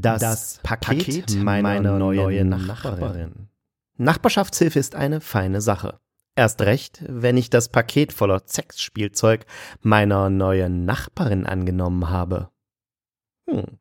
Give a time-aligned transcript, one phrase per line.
[0.00, 2.66] Das, das Paket, Paket, meiner, meiner neuen Nachbarin.
[2.66, 3.48] Nachbarin.
[3.96, 6.00] Nachbarschaftshilfe ist eine feine Sache.
[6.36, 9.44] Erst recht, wenn ich das Paket voller Sexspielzeug
[9.82, 12.48] meiner neuen Nachbarin angenommen habe.
[13.48, 13.78] Hm.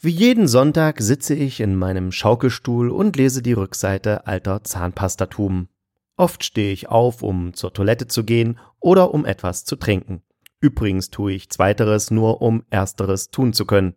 [0.00, 5.68] Wie jeden Sonntag sitze ich in meinem Schaukelstuhl und lese die Rückseite alter Zahnpastatuben.
[6.16, 10.22] Oft stehe ich auf, um zur Toilette zu gehen oder um etwas zu trinken.
[10.60, 13.96] Übrigens tue ich zweiteres nur, um ersteres tun zu können.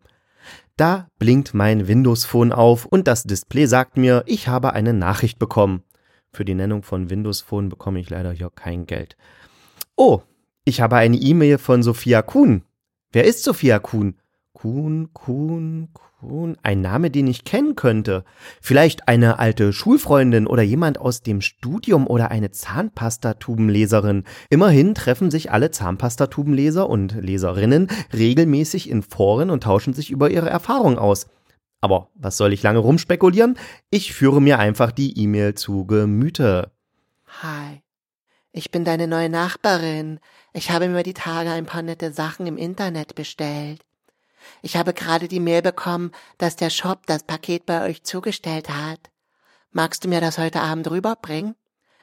[0.78, 5.40] Da blinkt mein Windows Phone auf und das Display sagt mir, ich habe eine Nachricht
[5.40, 5.82] bekommen.
[6.32, 9.18] Für die Nennung von Windows Phone bekomme ich leider hier kein Geld.
[9.96, 10.22] Oh,
[10.66, 12.64] ich habe eine E-Mail von Sophia Kuhn.
[13.12, 14.20] Wer ist Sophia Kuhn?
[14.58, 15.90] Kuhn, Kuhn,
[16.20, 16.58] Kuhn.
[16.64, 18.24] Ein Name, den ich kennen könnte.
[18.60, 24.24] Vielleicht eine alte Schulfreundin oder jemand aus dem Studium oder eine Zahnpastatubenleserin.
[24.50, 30.50] Immerhin treffen sich alle Zahnpastatubenleser und Leserinnen regelmäßig in Foren und tauschen sich über ihre
[30.50, 31.28] Erfahrungen aus.
[31.80, 33.60] Aber was soll ich lange rumspekulieren?
[33.92, 36.72] Ich führe mir einfach die E-Mail zu Gemüte.
[37.44, 37.84] Hi.
[38.54, 40.20] Ich bin deine neue Nachbarin.
[40.52, 43.84] Ich habe mir die Tage ein paar nette Sachen im Internet bestellt.
[44.62, 49.00] Ich habe gerade die Mail bekommen, dass der Shop das Paket bei euch zugestellt hat.
[49.72, 51.56] Magst du mir das heute Abend rüberbringen?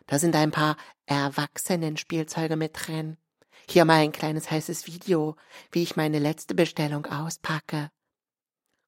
[0.06, 3.16] Da sind ein paar Erwachsenenspielzeuge mit drin.
[3.68, 5.36] Hier mal ein kleines heißes Video,
[5.72, 7.90] wie ich meine letzte Bestellung auspacke.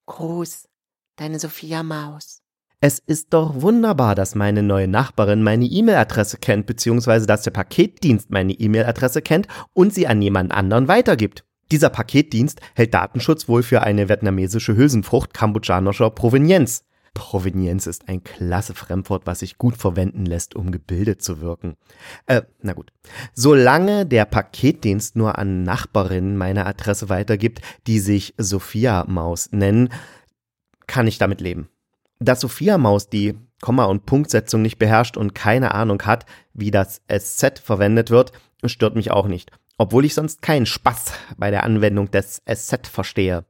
[0.07, 0.69] Gruß,
[1.17, 2.43] deine Sophia Maus.
[2.81, 8.31] Es ist doch wunderbar, dass meine neue Nachbarin meine E-Mail-Adresse kennt, beziehungsweise dass der Paketdienst
[8.31, 11.45] meine E-Mail-Adresse kennt und sie an jemand anderen weitergibt.
[11.72, 16.84] Dieser Paketdienst hält Datenschutz wohl für eine vietnamesische Hülsenfrucht kambodschanischer Provenienz.
[17.12, 21.77] Provenienz ist ein klasse Fremdwort, was sich gut verwenden lässt, um gebildet zu wirken.
[22.27, 22.92] Äh, na gut.
[23.33, 29.89] Solange der Paketdienst nur an Nachbarinnen meine Adresse weitergibt, die sich Sophia Maus nennen,
[30.86, 31.68] kann ich damit leben.
[32.20, 37.01] Dass Sophia Maus die Komma- und Punktsetzung nicht beherrscht und keine Ahnung hat, wie das
[37.11, 38.33] SZ verwendet wird,
[38.67, 43.45] stört mich auch nicht obwohl ich sonst keinen Spaß bei der Anwendung des SZ verstehe.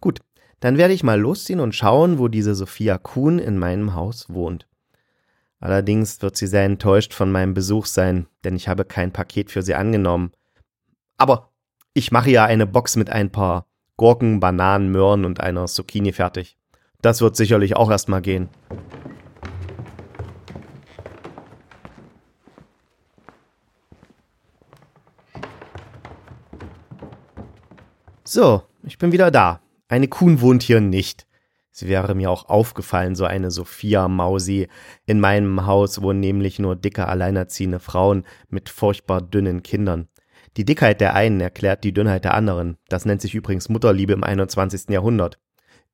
[0.00, 0.20] Gut,
[0.60, 4.66] dann werde ich mal losziehen und schauen, wo diese Sophia Kuhn in meinem Haus wohnt.
[5.60, 9.62] Allerdings wird sie sehr enttäuscht von meinem Besuch sein, denn ich habe kein Paket für
[9.62, 10.32] sie angenommen.
[11.16, 11.50] Aber
[11.94, 16.56] ich mache ja eine Box mit ein paar Gurken, Bananen, Möhren und einer Zucchini fertig.
[17.02, 18.48] Das wird sicherlich auch erstmal gehen.
[28.30, 29.62] So, ich bin wieder da.
[29.88, 31.26] Eine Kuhn wohnt hier nicht.
[31.72, 34.68] Es wäre mir auch aufgefallen, so eine Sophia Mausi.
[35.06, 40.08] In meinem Haus wohnen nämlich nur dicke, alleinerziehende Frauen mit furchtbar dünnen Kindern.
[40.58, 42.76] Die Dickheit der einen erklärt die Dünnheit der anderen.
[42.90, 44.90] Das nennt sich übrigens Mutterliebe im 21.
[44.90, 45.38] Jahrhundert.